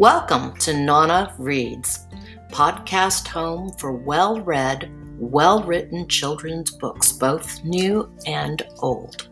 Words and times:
Welcome 0.00 0.56
to 0.60 0.72
Nana 0.72 1.34
Reads, 1.36 2.06
podcast 2.48 3.28
home 3.28 3.70
for 3.74 3.92
well 3.92 4.40
read, 4.40 4.90
well 5.18 5.62
written 5.62 6.08
children's 6.08 6.70
books, 6.70 7.12
both 7.12 7.62
new 7.64 8.10
and 8.26 8.62
old. 8.78 9.28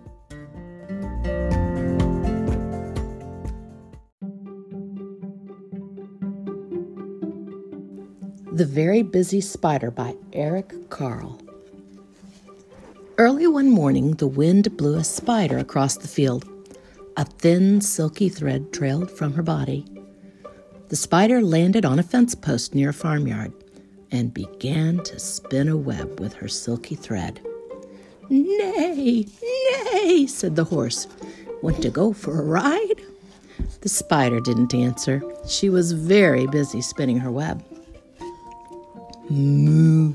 The 8.53 8.67
Very 8.67 9.01
Busy 9.01 9.41
Spider 9.41 9.91
by 9.91 10.15
Eric 10.35 10.91
Carle. 10.91 11.41
Early 13.17 13.47
one 13.47 13.71
morning, 13.71 14.17
the 14.17 14.27
wind 14.27 14.77
blew 14.77 14.97
a 14.99 15.05
spider 15.05 15.57
across 15.57 15.97
the 15.97 16.09
field. 16.09 16.47
A 17.17 17.25
thin, 17.25 17.81
silky 17.81 18.29
thread 18.29 18.71
trailed 18.71 19.11
from 19.11 19.33
her 19.33 19.43
body 19.43 19.87
the 20.89 20.97
spider 20.97 21.43
landed 21.43 21.85
on 21.85 21.99
a 21.99 22.03
fence 22.03 22.35
post 22.35 22.75
near 22.75 22.91
a 22.91 22.95
farmyard 22.95 23.53
and 24.11 24.33
began 24.33 25.03
to 25.05 25.19
spin 25.19 25.69
a 25.69 25.77
web 25.77 26.19
with 26.19 26.33
her 26.35 26.49
silky 26.49 26.95
thread. 26.95 27.41
Neigh, 28.31 29.27
neigh, 29.43 30.27
said 30.27 30.57
the 30.57 30.65
horse. 30.65 31.07
Want 31.63 31.83
to 31.83 31.91
go 31.91 32.13
for 32.13 32.41
a 32.41 32.45
ride? 32.45 33.03
The 33.83 33.89
spider 33.89 34.41
didn't 34.41 34.75
answer. 34.75 35.23
She 35.47 35.69
was 35.69 35.93
very 35.93 36.47
busy 36.47 36.81
spinning 36.81 37.19
her 37.19 37.31
web. 37.31 37.63
Moo, 39.29 40.15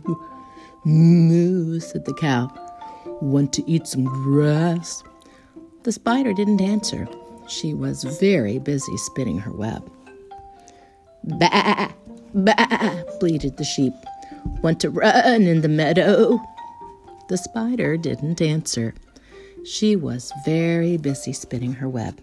moo, 0.85 1.79
said 1.79 2.05
the 2.05 2.13
cow. 2.13 2.51
Want 3.21 3.53
to 3.53 3.69
eat 3.69 3.87
some 3.87 4.05
grass? 4.05 5.03
The 5.83 5.91
spider 5.91 6.33
didn't 6.33 6.61
answer. 6.61 7.07
She 7.47 7.73
was 7.73 8.03
very 8.03 8.57
busy 8.57 8.97
spinning 8.97 9.37
her 9.39 9.51
web. 9.51 9.89
Bah, 11.23 11.89
bah, 12.33 13.03
bleated 13.19 13.57
the 13.57 13.63
sheep. 13.63 13.93
Want 14.61 14.79
to 14.81 14.89
run 14.89 15.43
in 15.43 15.61
the 15.61 15.69
meadow? 15.69 16.41
The 17.29 17.37
spider 17.37 17.95
didn't 17.95 18.41
answer. 18.41 18.93
She 19.65 19.95
was 19.95 20.33
very 20.45 20.97
busy 20.97 21.31
spinning 21.31 21.73
her 21.73 21.87
web. 21.87 22.19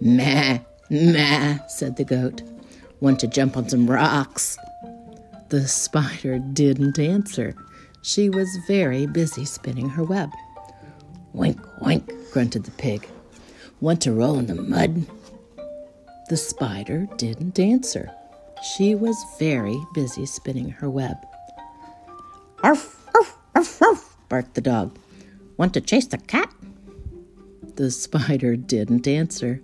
Meh, 0.00 0.60
meh, 0.88 1.58
said 1.68 1.96
the 1.96 2.04
goat. 2.04 2.42
Want 3.00 3.20
to 3.20 3.26
jump 3.26 3.56
on 3.56 3.68
some 3.68 3.90
rocks? 3.90 4.56
The 5.50 5.68
spider 5.68 6.38
didn't 6.38 6.98
answer. 6.98 7.54
She 8.02 8.30
was 8.30 8.48
very 8.66 9.06
busy 9.06 9.44
spinning 9.44 9.90
her 9.90 10.04
web. 10.04 10.30
Wink, 11.34 11.60
wink, 11.82 12.10
grunted 12.32 12.64
the 12.64 12.70
pig. 12.70 13.06
Want 13.80 14.00
to 14.02 14.12
roll 14.12 14.38
in 14.38 14.46
the 14.46 14.54
mud? 14.54 15.06
The 16.30 16.36
spider 16.38 17.06
didn't 17.18 17.58
answer. 17.58 18.10
She 18.62 18.94
was 18.94 19.16
very 19.38 19.78
busy 19.92 20.24
spinning 20.24 20.70
her 20.70 20.88
web. 20.88 21.18
Arf, 22.62 23.06
arf, 23.14 23.36
arf, 23.54 23.82
arf, 23.82 24.16
barked 24.30 24.54
the 24.54 24.62
dog. 24.62 24.96
Want 25.58 25.74
to 25.74 25.82
chase 25.82 26.06
the 26.06 26.16
cat? 26.16 26.50
The 27.76 27.90
spider 27.90 28.56
didn't 28.56 29.06
answer. 29.06 29.60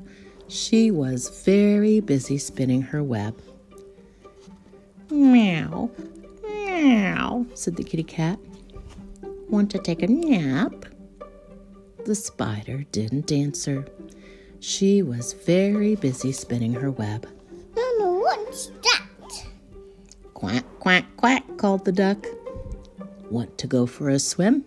She 0.49 0.91
was 0.91 1.43
very 1.45 2.01
busy 2.01 2.37
spinning 2.37 2.83
her 2.83 3.03
web. 3.03 3.41
Meow, 5.11 5.91
meow, 6.43 7.47
said 7.55 7.77
the 7.77 7.85
kitty 7.85 8.03
cat. 8.03 8.39
Want 9.49 9.71
to 9.71 9.79
take 9.79 10.03
a 10.03 10.09
nap? 10.09 10.85
The 12.05 12.15
spider 12.15 12.85
didn't 12.93 13.33
answer. 13.33 13.87
She 14.61 15.01
was 15.01 15.33
very 15.33 15.95
busy 15.95 16.33
spinning 16.33 16.75
her 16.75 16.91
web. 16.91 17.27
Mama, 17.75 18.21
what's 18.21 18.67
that? 18.67 19.47
Quack, 20.35 20.65
quack, 20.81 21.07
quack, 21.17 21.45
called 21.57 21.87
the 21.87 21.93
duck. 21.93 22.27
Want 23.31 23.57
to 23.57 23.67
go 23.67 23.87
for 23.87 24.11
a 24.11 24.19
swim? 24.19 24.67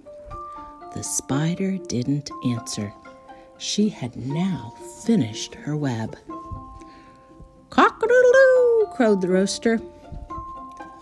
The 0.95 1.03
spider 1.03 1.77
didn't 1.77 2.31
answer. 2.43 2.91
She 3.59 3.89
had 3.89 4.15
now 4.15 4.73
finished 5.05 5.53
her 5.55 5.77
web. 5.77 6.17
Cock 7.69 8.01
a 8.03 8.07
doodle 8.07 8.31
doo, 8.31 8.87
crowed 8.95 9.21
the 9.21 9.29
rooster. 9.29 9.79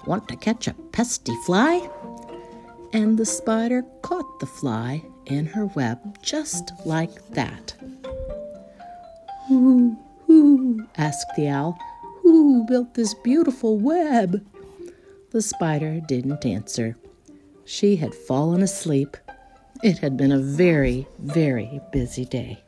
Want 0.05 0.27
to 0.27 0.35
catch 0.35 0.67
a 0.67 0.73
pesty 0.73 1.35
fly? 1.45 1.89
And 2.91 3.17
the 3.17 3.25
spider 3.25 3.83
caught 4.01 4.41
the 4.41 4.45
fly 4.45 5.01
in 5.27 5.45
her 5.45 5.67
web 5.67 6.21
just 6.21 6.73
like 6.85 7.25
that. 7.29 7.73
Who, 9.47 9.97
who, 10.27 10.87
asked 10.97 11.35
the 11.35 11.47
owl, 11.47 11.77
who 12.21 12.65
built 12.67 12.93
this 12.93 13.13
beautiful 13.13 13.77
web? 13.77 14.45
The 15.31 15.41
spider 15.41 15.99
didn't 15.99 16.45
answer. 16.45 16.97
She 17.65 17.95
had 17.95 18.13
fallen 18.13 18.61
asleep. 18.61 19.17
It 19.83 19.99
had 19.99 20.17
been 20.17 20.31
a 20.31 20.39
very, 20.39 21.07
very 21.19 21.81
busy 21.91 22.25
day. 22.25 22.63